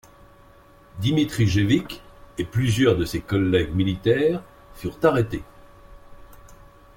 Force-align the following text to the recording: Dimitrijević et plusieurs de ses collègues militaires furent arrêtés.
Dimitrijević 0.99 2.01
et 2.39 2.43
plusieurs 2.45 2.97
de 2.97 3.05
ses 3.05 3.21
collègues 3.21 3.75
militaires 3.75 4.41
furent 4.73 4.97
arrêtés. 5.03 5.43